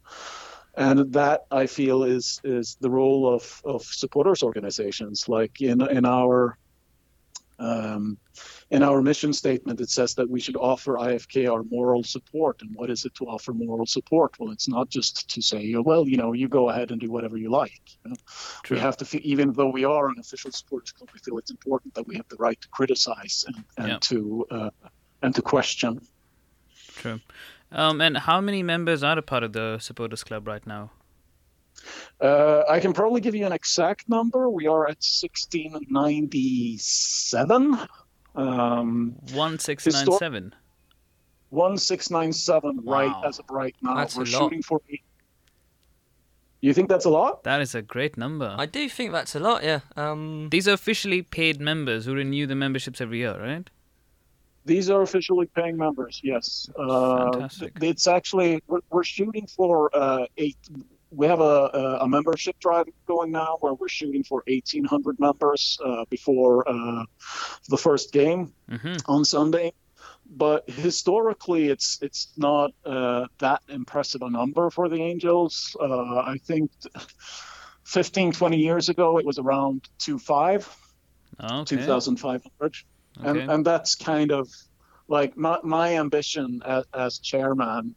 [0.75, 5.27] and that I feel is is the role of of supporters organizations.
[5.29, 6.57] Like in in our
[7.63, 8.17] um,
[8.69, 12.62] in our mission statement, it says that we should offer IFK our moral support.
[12.62, 14.32] And what is it to offer moral support?
[14.39, 17.38] Well, it's not just to say, well, you know, you go ahead and do whatever
[17.38, 17.82] you like.
[18.04, 18.15] you know.
[18.69, 21.52] We have to, feel, even though we are an official supporters club, we feel it's
[21.52, 23.97] important that we have the right to criticize and, and Yeah.
[24.10, 24.69] to uh,
[25.21, 26.02] and to question.
[26.95, 27.19] True.
[27.71, 30.91] Um, and how many members are a part of the supporters club right now?
[32.22, 34.50] Uh, I can probably give you an exact number.
[34.50, 37.78] We are at 1697.
[38.36, 40.56] Um, One six nine seven.
[41.50, 43.96] 1697 right as of right now.
[43.96, 44.39] That's We're lot.
[44.39, 45.04] shooting for eight.
[46.62, 47.43] You think that's a lot?
[47.43, 48.56] That is a great number.
[48.58, 49.63] I do think that's a lot.
[49.63, 49.82] Yeah.
[49.96, 50.50] Um.
[50.50, 53.69] These are officially paid members who renew the memberships every year, right?
[54.65, 56.69] These are officially paying members, yes.
[56.80, 57.74] Uh, Fantastic.
[57.82, 60.56] It's actually, we're, we're shooting for uh, eight.
[61.13, 66.06] We have a, a, membership drive going now where we're shooting for 1,800 members uh,
[66.10, 67.06] before uh,
[67.69, 68.54] the first game.
[68.69, 69.73] hmm on Sunday.
[70.26, 75.76] But historically, it's it's not uh, that impressive a number for the Angels.
[75.80, 76.71] Uh, I think
[77.84, 80.65] 15, 20 years ago, it was around 2,500,
[81.39, 81.76] Okay.
[81.76, 82.76] 2,500.
[83.23, 84.47] And, and that's kind of
[85.08, 87.95] like my, my ambition as, as chairman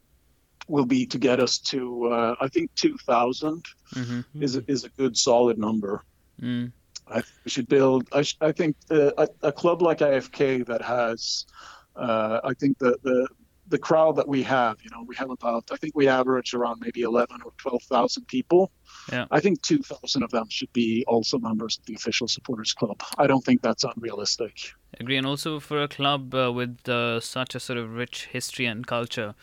[0.69, 4.89] will be to get us to, uh, I think 2,000 hmm is, a- is a
[4.91, 6.03] good solid number.
[6.43, 6.73] Mm.
[7.09, 8.09] I should build.
[8.13, 11.47] I, sh- I think uh, a, a club like IFK that has,
[11.95, 13.29] uh, I think the, the
[13.69, 15.65] the crowd that we have, you know, we have about.
[15.73, 18.71] I think we average around maybe eleven or twelve thousand people.
[19.13, 19.27] Yeah.
[19.31, 23.01] I think two thousand of them should be also members of the official supporters club.
[23.19, 24.73] I don't think that's unrealistic.
[25.01, 28.67] Agree, and also for a club uh, with uh, such a sort of rich history
[28.67, 29.35] and culture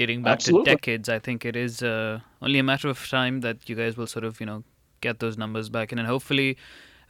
[0.00, 0.64] dating back Absolutely.
[0.70, 3.96] to decades, I think it is uh, only a matter of time that you guys
[3.98, 4.62] will sort of, you know,
[5.06, 6.56] get those numbers back in, and hopefully,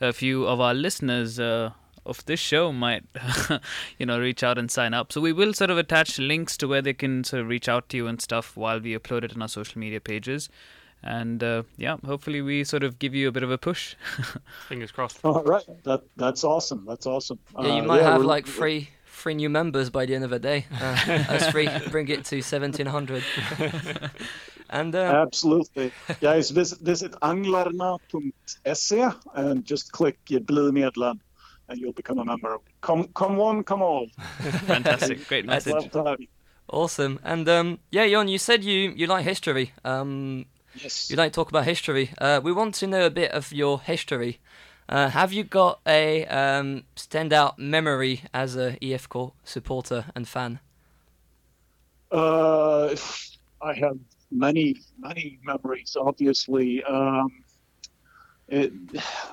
[0.00, 1.70] a few of our listeners uh,
[2.07, 3.05] of this show might,
[3.98, 5.12] you know, reach out and sign up.
[5.12, 7.88] So we will sort of attach links to where they can sort of reach out
[7.90, 10.48] to you and stuff while we upload it on our social media pages.
[11.03, 13.94] And uh, yeah, hopefully we sort of give you a bit of a push.
[14.68, 15.20] Fingers crossed.
[15.24, 16.85] All right, that that's awesome.
[16.88, 17.38] That's awesome.
[17.59, 18.88] Yeah, you Uh, might have we're- like three
[19.20, 20.66] three new members by the end of the day.
[20.80, 21.68] Uh, that's three.
[21.90, 23.22] Bring it to 1700.
[24.70, 25.92] and uh, Absolutely.
[26.20, 31.20] Guys, visit, visit anglarna.se and just click Bli medlem
[31.68, 32.59] and you'll become a member.
[32.80, 34.06] Come, come one, come all.
[34.66, 35.72] Fantastic, great That's message.
[35.74, 36.26] Love to have you.
[36.68, 37.20] awesome.
[37.22, 39.72] And um, yeah, Jon, you said you you like history.
[39.85, 41.11] Um, Yes.
[41.11, 42.11] you like to talk about history.
[42.18, 44.38] Uh, we want to know a bit of your history.
[44.90, 50.59] Uh, have you got a um, standout memory as a IFK supporter and fan?
[52.11, 52.96] Uh,
[53.62, 53.96] I have
[54.33, 56.83] many, many memories, obviously.
[56.83, 57.44] Um,
[58.48, 58.72] it,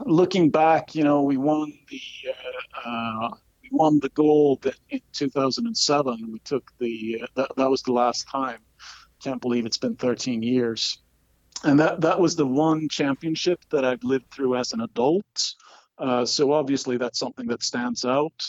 [0.05, 3.29] looking back, you know, we won the uh, uh,
[3.63, 6.31] we won the gold in 2007.
[6.31, 8.59] We took the uh, that, that was the last time.
[9.23, 10.99] Can't believe it's been 13 years,
[11.63, 15.53] and that that was the one championship that I've lived through as an adult.
[15.97, 18.45] Uh, so obviously that's something that stands out.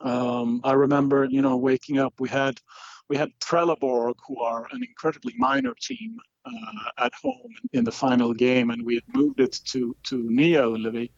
[0.00, 2.14] Um, I remember, you know, waking up.
[2.18, 2.60] We had
[3.08, 8.32] we had Trelleborg, who are an incredibly minor team, uh, at home in the final
[8.32, 11.10] game, and we had moved it to to Nya Ullevi.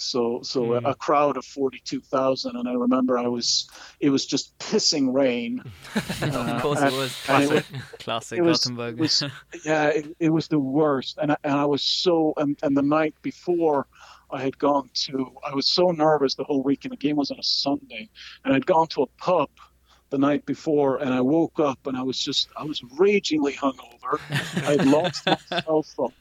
[0.00, 0.86] So so a, hmm.
[0.86, 5.12] a crowd of forty two thousand, and I remember I was it was just pissing
[5.12, 5.60] rain.
[5.94, 7.16] of uh, course it was.
[7.28, 7.64] and it was-
[7.98, 8.94] Classic it was- Gothenburg.
[8.94, 9.24] it was-
[9.64, 12.82] yeah, it, it was the worst, and I, and I was so and, and the
[12.82, 13.86] night before.
[14.30, 15.32] I had gone to.
[15.42, 16.92] I was so nervous the whole weekend.
[16.92, 18.10] The game was on a Sunday,
[18.44, 19.48] and I'd gone to a pub
[20.10, 22.48] the night before, and I woke up and I was just.
[22.54, 24.20] I was ragingly hungover.
[24.68, 26.12] I'd lost my cell phone,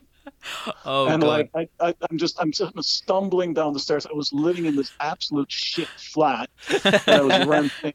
[0.85, 1.27] oh and god.
[1.27, 2.39] like I, I, I'm just.
[2.39, 4.05] I'm just stumbling down the stairs.
[4.05, 7.93] I was living in this absolute shit flat that I was renting.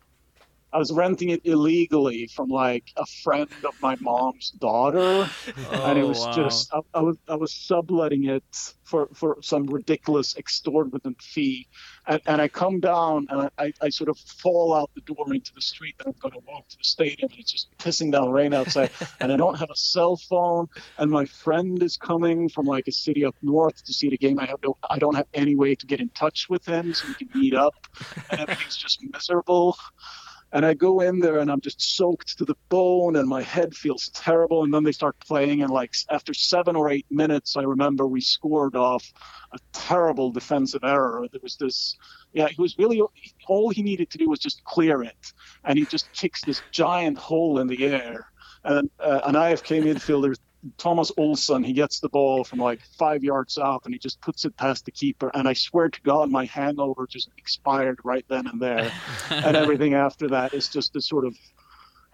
[0.72, 5.98] I was renting it illegally from like a friend of my mom's daughter, oh, and
[5.98, 6.26] it Oh, was wow.
[6.26, 8.44] just I, I was I was subletting it
[8.84, 11.66] for for some ridiculous extorbitant fee,
[12.06, 15.52] and, and I come down and I, I, sort of fall out the door into
[15.54, 18.30] the street that I'm going to walk to the stadium, and it's just pissing down
[18.30, 20.66] rain outside, and I don't have a cell phone,
[20.98, 24.38] and my friend is coming from like a city up north to see the game.
[24.38, 27.06] I have no I don't have any way to get in touch with him so
[27.08, 27.74] we can meet up,
[28.30, 29.76] and everything's just miserable.
[30.52, 33.74] And I go in there and I'm just soaked to the bone and my head
[33.74, 34.64] feels terrible.
[34.64, 35.62] And then they start playing.
[35.62, 39.10] And like after seven or eight minutes, I remember we scored off
[39.52, 41.26] a terrible defensive error.
[41.30, 41.96] There was this,
[42.34, 43.02] yeah, he was really,
[43.48, 45.32] all he needed to do was just clear it.
[45.64, 48.26] And he just kicks this giant hole in the air.
[48.64, 50.36] And uh, an IFK midfielder,
[50.78, 54.44] Thomas Olsson, he gets the ball from like five yards out and he just puts
[54.44, 55.30] it past the keeper.
[55.34, 58.92] And I swear to God, my hangover just expired right then and there
[59.30, 61.36] and everything after that is just a sort of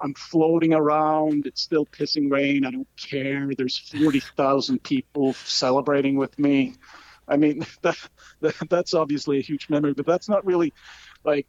[0.00, 1.46] I'm floating around.
[1.46, 2.64] It's still pissing rain.
[2.64, 3.50] I don't care.
[3.56, 6.74] There's 40,000 people celebrating with me.
[7.26, 7.96] I mean, that,
[8.40, 10.72] that that's obviously a huge memory, but that's not really
[11.24, 11.46] like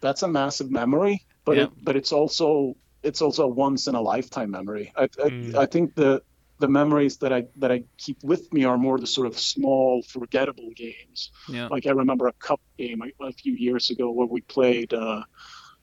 [0.00, 1.24] that's a massive memory.
[1.44, 1.62] But Yeah.
[1.64, 2.74] it, but it's also
[3.06, 4.92] it's also a once in a lifetime memory.
[4.96, 5.54] I I, Mm.
[5.64, 6.22] I think the
[6.58, 10.02] the memories that I that I keep with me are more the sort of small,
[10.02, 11.30] forgettable games.
[11.48, 11.68] Yeah.
[11.74, 14.92] Like I remember a cup game a, a few years ago where we played.
[14.92, 15.22] Uh,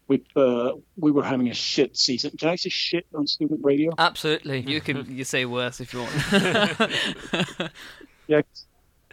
[0.10, 2.32] we uh, we were having a shit season.
[2.40, 3.94] Can I say shit on stupid radio?
[3.98, 4.60] Absolutely.
[4.62, 7.72] You can you say worse if you want.
[8.28, 8.42] Yeah,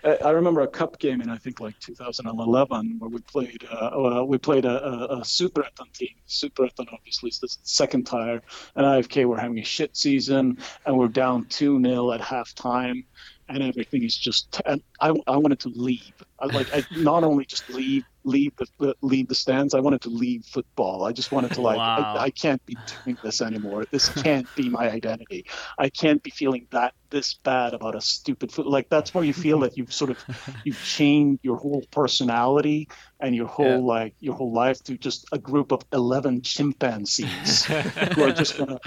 [0.05, 4.25] I remember a cup game in I think like 2011 where we played uh, uh,
[4.25, 6.15] we played a, a, a Superettan team.
[6.29, 8.41] Superettan obviously is the second tier,
[8.77, 13.05] and IFK were having a shit season, and we're down two 0 at halftime,
[13.51, 14.61] and everything is just.
[14.65, 16.15] And I, I wanted to leave.
[16.41, 19.75] I like I not only just leave leave the, leave the stands.
[19.75, 21.05] I wanted to leave football.
[21.05, 22.15] I just wanted to like Wow.
[22.17, 23.85] I, I can't be doing this anymore.
[23.91, 25.45] This can't be my identity.
[25.79, 28.67] I can't be feeling that this bad about a stupid foot.
[28.67, 30.25] Like that's where you feel that you've sort of
[30.65, 32.89] you've chained your whole personality
[33.21, 33.95] and your whole Yeah.
[33.95, 37.65] like your whole life to just a group of eleven chimpanzees
[38.15, 38.79] who are just gonna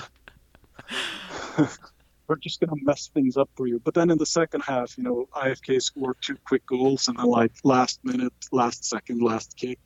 [2.27, 3.79] we're just gonna mess things up for you.
[3.79, 7.25] But then in the second half, you know, IFK scored two quick goals and then
[7.25, 9.79] like last minute, last second, last kick,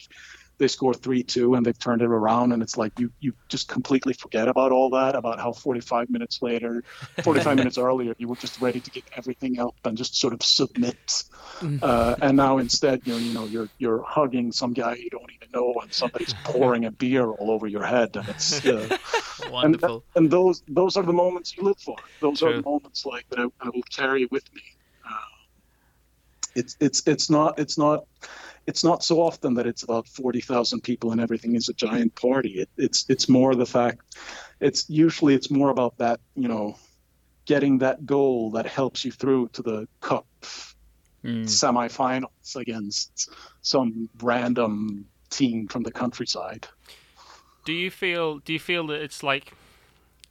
[0.60, 3.68] they score three two and they've turned it around and it's like you you just
[3.68, 6.84] completely forget about all that, about how forty five minutes later
[7.24, 10.34] forty five minutes earlier you were just ready to get everything up and just sort
[10.34, 11.24] of submit.
[11.82, 15.32] Uh, and now instead you know, you know you're you're hugging some guy you don't
[15.36, 18.98] even know and somebody's pouring a beer all over your head and it's uh,
[19.50, 20.04] Wonderful.
[20.16, 21.96] and those those are the moments you live for.
[22.22, 24.62] Those are the moments like that I, I will carry with me.
[25.06, 25.14] Uh,
[26.56, 28.06] it's it's it's not it's not
[28.68, 32.14] it's not so often that it's about forty thousand people and everything is a giant
[32.16, 32.60] party.
[32.62, 34.18] It, it's it's more the fact.
[34.60, 36.76] It's usually it's more about that you know,
[37.46, 40.28] getting that goal that helps you through to the cup
[41.24, 41.44] Mm.
[41.46, 46.68] semifinals against some random team from the countryside.
[47.66, 48.38] Do you feel?
[48.40, 49.52] Do you feel that it's like?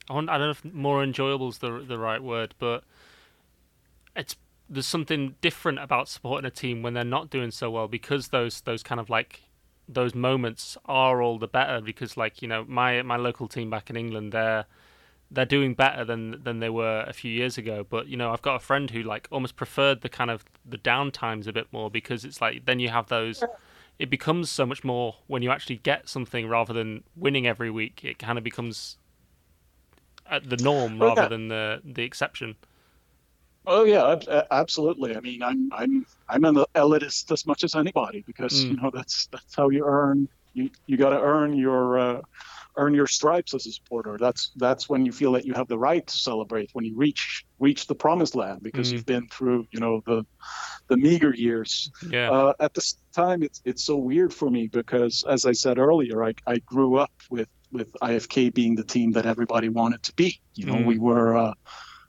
[0.09, 2.85] I I don't know if more enjoyable is the the right word, but
[4.15, 4.37] it's
[4.69, 8.61] there's something different about supporting a team when they're not doing so well because those
[8.63, 9.43] those kind of like
[9.89, 13.91] those moments are all the better because like you know my my local team back
[13.91, 14.67] in England they're
[15.31, 17.87] they're doing better than than they were a few years ago.
[17.89, 20.77] But you know I've got a friend who like almost preferred the kind of the
[20.79, 23.45] down times a bit more because it's like then you have those
[23.99, 28.05] it becomes so much more when you actually get something rather than winning every week
[28.05, 28.99] it kind of becomes
[30.29, 32.57] uh, the norm rather than the the exception
[33.67, 34.17] Oh yeah,
[34.51, 35.17] absolutely.
[35.17, 38.83] I mean, I'm I'm I'm an elitist as much as anybody because you Mm.
[38.83, 42.21] know that's that's how you earn you you got to earn your uh,
[42.77, 44.19] earn your stripes as a supporter.
[44.21, 47.45] That's that's when you feel that you have the right to celebrate when you reach
[47.59, 48.93] reach the promised land because Mm.
[48.93, 50.25] you've been through you know the
[50.89, 51.91] the meager years.
[52.09, 55.79] yeah Uh, at this time, it's it's so weird for me because, as I said
[55.79, 60.13] earlier, I, I grew up with, with IFK being the team that everybody wanted to
[60.15, 60.39] be.
[60.55, 60.87] You know, Mm.
[60.87, 61.55] we were uh,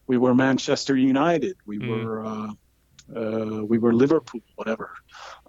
[0.08, 1.88] we were Manchester United, we Mm.
[1.90, 2.52] were uh,
[3.16, 4.90] uh, we were Liverpool, whatever,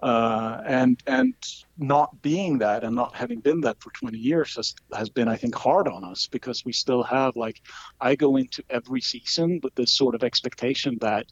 [0.01, 1.33] uh, and and
[1.77, 5.35] not being that and not having been that for 20 years has has been, I
[5.35, 7.57] think, hard on us because we still have like
[7.99, 11.25] I go into every season with this sort of expectation that.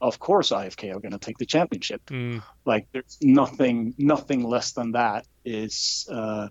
[0.00, 2.42] Of course, IFK are going to take the championship Mm.
[2.66, 6.48] like there's nothing nothing less than that is uh,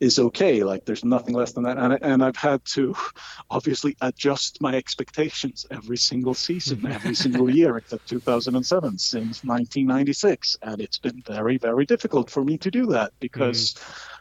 [0.00, 0.64] is okay.
[0.64, 1.78] Like there's nothing less than that.
[1.78, 2.94] And, and i've had to
[3.50, 10.80] obviously adjust my expectations every single season every single year except 2007 since 1996 and
[10.80, 13.74] it's been very very difficult for me to do that because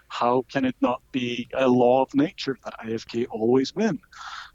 [0.09, 3.99] how can it not be a law of nature that IFK always win?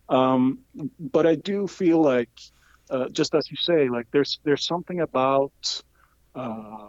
[0.08, 0.58] Um,
[0.98, 2.28] but I do feel like,
[2.90, 5.82] uh, just as you say, like there's there's something about
[6.34, 6.88] uh,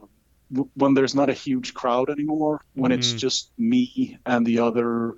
[0.75, 2.99] when there's not a huge crowd anymore, when mm-hmm.
[2.99, 5.15] it's just me and the other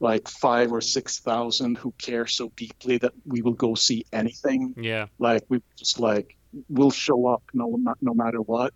[0.00, 4.74] like five or six thousand who care so deeply that we will go see anything.
[4.76, 5.06] Yeah.
[5.18, 6.36] Like we just like
[6.68, 8.74] will show up no no matter what.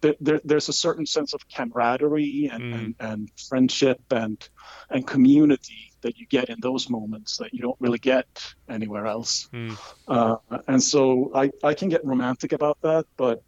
[0.00, 2.74] There, there, there's a certain sense of camaraderie and, mm.
[2.74, 4.46] and, and friendship and
[4.90, 8.26] and community that you get in those moments that you don't really get
[8.68, 9.48] anywhere else.
[9.52, 9.78] Mm.
[10.06, 10.36] Uh,
[10.68, 13.42] and so I, I can get romantic about that, but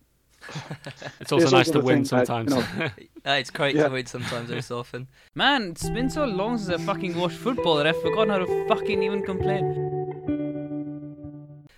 [1.20, 2.54] it's also nice to win sometimes.
[2.54, 3.84] That, you know, it's great yeah.
[3.84, 5.08] to win sometimes every so often.
[5.34, 8.68] Man, it's been so long since I fucking watched football that I've forgotten how to
[8.68, 9.96] fucking even complain.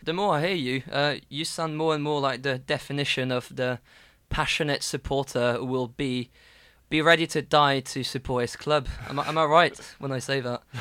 [0.02, 3.54] The more I hear you, uh, you sound more and more like the definition of
[3.54, 3.80] the
[4.28, 6.30] passionate supporter who will be
[6.88, 8.88] be ready to die to support his club.
[9.08, 10.62] Am I, am I right when I say that?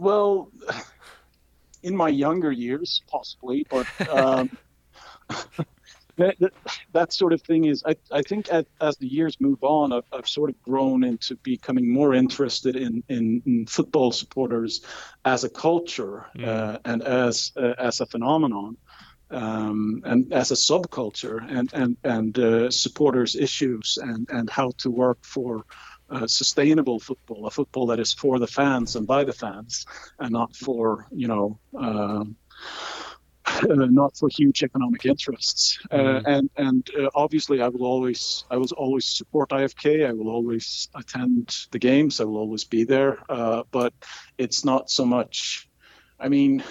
[0.00, 0.52] Well,
[1.82, 4.56] in my younger years, possibly, but um,
[6.18, 6.52] that, that,
[6.92, 10.04] that, sort of thing is, I, I think as, as the years move on, I've,
[10.12, 14.82] I've sort of grown into becoming more interested in, in, in football supporters
[15.24, 16.46] as a culture mm.
[16.46, 18.76] uh, and as uh, as a phenomenon.
[19.30, 24.90] Um, and as a subculture and and and uh, supporters issues and and how to
[24.90, 25.66] work for
[26.08, 29.84] uh, sustainable football, a football that is for the fans and by the fans,
[30.18, 32.24] and not for you know uh,
[33.62, 35.78] not for huge economic interests.
[35.90, 36.22] Uh, mm.
[36.26, 40.06] and and uh, obviously, I will always I will always support IFK.
[40.06, 42.20] I will always attend the games.
[42.20, 43.18] I will always be there.
[43.28, 43.92] Uh, but
[44.38, 45.68] it's not so much.
[46.18, 46.62] I mean.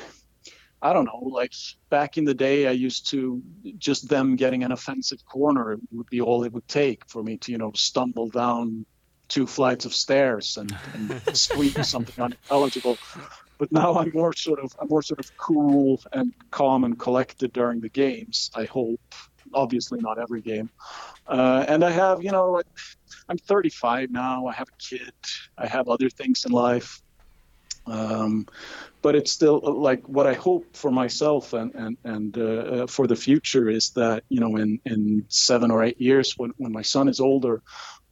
[0.80, 1.53] I don't know, like
[1.89, 3.41] back in the day, I used to
[3.80, 7.51] just them getting an offensive corner would be all it would take for me to,
[7.51, 8.86] you know, stumble down
[9.28, 12.97] two flights of stairs and, and squeeze something unintelligible
[13.58, 17.53] but now I'm more sort of I'm more sort of cool and calm and collected
[17.53, 18.51] during the games.
[18.55, 19.01] I hope,
[19.53, 20.70] obviously not every game,
[21.28, 22.62] uh, and I have you know
[23.30, 24.47] I'm 35 now.
[24.47, 25.14] I have a kid.
[25.58, 27.01] I have other things in life.
[27.86, 28.47] Um,
[29.01, 33.16] but it's still like what I hope for myself and and and uh, for the
[33.16, 37.08] future is that you know in in seven or eight years when when my son
[37.08, 37.62] is older,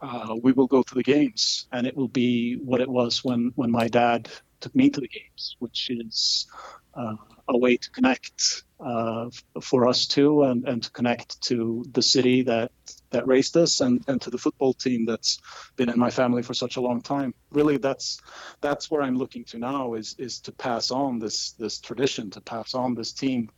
[0.02, 3.52] uh, we will go to the games and it will be what it was when
[3.56, 4.30] when my dad
[4.60, 6.48] took me to the games, which is
[6.96, 7.16] uh,
[7.50, 9.30] a way to connect uh,
[9.62, 12.72] for us too, and, and to connect to the city that
[13.12, 15.40] that raised us, and, and to the football team that's
[15.78, 17.34] been in my family for such a long time.
[17.52, 18.20] Really, that's
[18.62, 22.42] that's where I'm looking to now is is to pass on this this tradition, to
[22.42, 23.50] pass on this team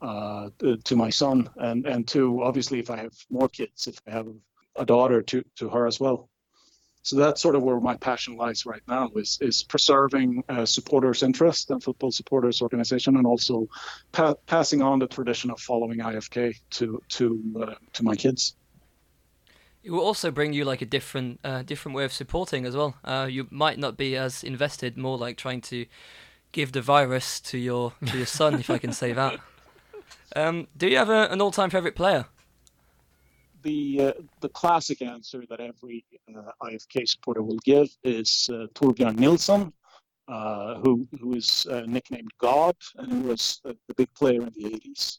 [0.00, 0.50] uh,
[0.84, 4.28] to my son, and and to obviously if I have more kids, if I have
[4.76, 6.28] a daughter, to to her as well.
[7.02, 11.22] So that's sort of where my passion lies right now is is preserving uh, supporters'
[11.22, 13.68] interest and football supporters' organization, and also
[14.12, 18.54] pa- passing on the tradition of following IFK to to uh, to my kids.
[19.82, 22.94] It will also bring you like a different uh, different way of supporting as well.
[23.04, 25.86] Uh, you might not be as invested, more like trying to
[26.52, 29.40] give the virus to your to your son, if I can say that.
[30.34, 32.24] Um, do you have a, an all-time favorite player?
[33.62, 36.04] The uh, the classic answer that every
[36.34, 39.72] uh, IFK supporter will give is uh, Torbjörn Nilsson,
[40.28, 44.70] uh, who who is uh, nicknamed God and who was the big player in the
[44.70, 45.18] 80s.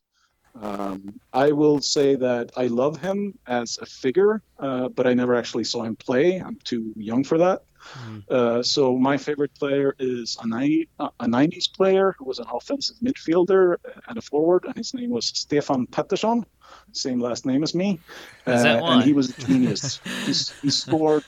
[0.61, 5.33] Um, I will say that I love him as a figure, uh, but I never
[5.35, 6.37] actually saw him play.
[6.37, 7.63] I'm too young for that.
[8.07, 8.29] Mm.
[8.29, 12.95] Uh, so my favorite player is a, 90, a 90s player who was an offensive
[13.03, 13.77] midfielder
[14.07, 16.45] and a forward, and his name was Stefan Pettersson
[16.91, 17.99] same last name as me.
[18.45, 19.99] Uh, and he was a genius.
[20.25, 21.23] he, he scored.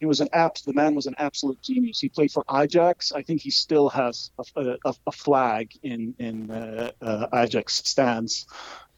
[0.00, 0.62] He was an abs.
[0.62, 2.00] The man was an absolute genius.
[2.00, 3.12] He played for Ajax.
[3.12, 8.46] I think he still has a, a, a flag in in uh, uh, Ajax stands.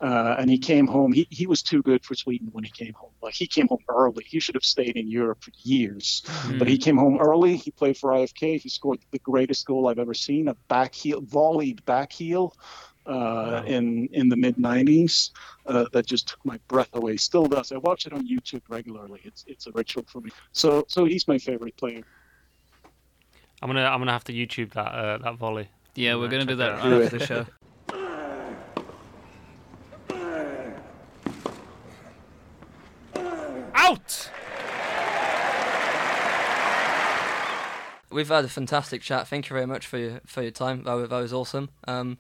[0.01, 1.13] Uh, and he came home.
[1.13, 3.11] He, he was too good for Sweden when he came home.
[3.23, 4.25] Like he came home early.
[4.25, 6.59] He should have stayed in Europe for years, mm.
[6.59, 7.57] but he came home early.
[7.57, 8.59] He played for IFK.
[8.61, 10.49] He scored the greatest goal I've ever seen.
[10.49, 12.57] A back heel, volleyed back heel
[13.07, 15.31] uh, in in the mid '90s
[15.67, 17.17] uh, that just took my breath away.
[17.17, 17.73] Still does.
[17.73, 19.21] I watch it on YouTube regularly.
[19.25, 20.31] It's it's a ritual for me.
[20.53, 22.03] So so he's my favorite player.
[23.63, 25.69] I'm gonna I'm gonna have to YouTube that uh, that volley.
[25.95, 27.47] Yeah, we're gonna do that right after the show.
[33.91, 34.31] Out.
[38.13, 39.27] We've had a fantastic chat.
[39.27, 40.85] Thank you very much for your for your time.
[40.85, 41.71] That was, that was awesome.
[41.89, 42.19] Um,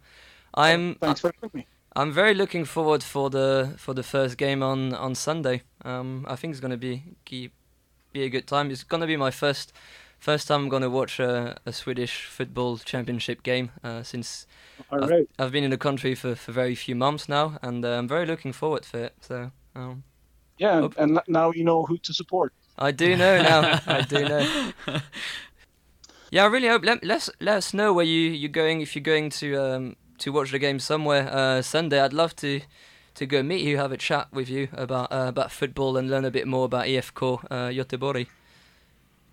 [0.54, 1.66] I'm thanks for having me.
[1.94, 5.62] I'm very looking forward for the for the first game on on Sunday.
[5.84, 7.02] Um, I think it's going to be
[8.12, 8.70] be a good time.
[8.70, 9.72] It's gonna be my first
[10.18, 14.46] first time I'm gonna watch a, a Swedish football championship game uh, since
[14.90, 15.26] All I've.
[15.38, 18.26] I've been in the country for, for very few months now, and uh, I'm very
[18.26, 19.14] looking forward to it.
[19.20, 20.02] So um,
[20.60, 22.52] Yeah, Hope- and now you know who to support.
[22.78, 23.80] I do know now.
[23.86, 24.72] I do know.
[26.32, 26.84] Yeah, I really hope.
[26.84, 30.30] Let, let's let us know where you you're going if you're going to um to
[30.30, 31.98] watch the game somewhere uh, Sunday.
[32.00, 32.60] I'd love to
[33.14, 36.24] to go meet you, have a chat with you about uh, about football, and learn
[36.24, 38.28] a bit more about IFK uh, Göteborg.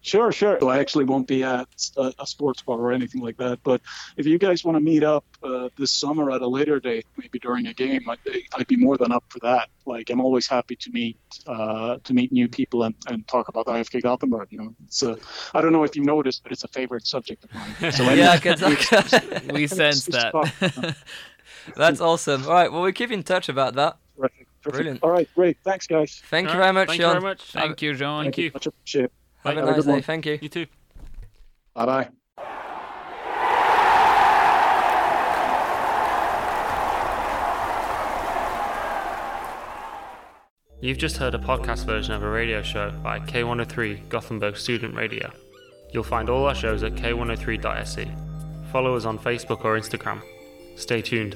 [0.08, 0.70] Sure, sure.
[0.70, 3.62] I actually won't be at a, a sports bar or anything like that.
[3.64, 3.82] But
[4.16, 7.40] if you guys want to meet up uh, this summer at a later date, maybe
[7.40, 8.20] during a game, I'd,
[8.54, 9.68] I'd be more than up for that.
[9.86, 13.66] Like I'm always happy to meet uh, to meet new people and, and talk about
[13.66, 14.48] the IFK Gothenburg.
[14.50, 15.18] You know, it's a,
[15.54, 17.92] I don't know if you've noticed, but it's a favorite subject of mine.
[17.92, 18.58] So yeah, I can-
[19.54, 20.96] we sense that.
[21.76, 22.46] that's awesome.
[22.46, 23.98] All right, well we keep in touch about that.
[24.16, 24.74] Terrific, terrific.
[24.74, 25.04] Brilliant.
[25.04, 25.58] All right, great.
[25.66, 26.22] Thanks, guys.
[26.30, 27.42] Thank you Alright, very much, Thank you very much.
[27.52, 28.24] Thank you, John.
[28.24, 28.52] Thank you.
[28.54, 29.12] Much appreciated.
[29.48, 29.62] Have Bye.
[29.62, 30.02] a nice day.
[30.02, 30.40] Thank you.
[30.42, 30.66] You too.
[31.74, 32.10] Bye bye.
[40.80, 45.32] You've just heard a podcast version of a radio show by K103 Gothenburg Student Radio.
[45.92, 48.08] You'll find all our shows at k103.se.
[48.72, 50.22] Follow us on Facebook or Instagram.
[50.76, 51.36] Stay tuned.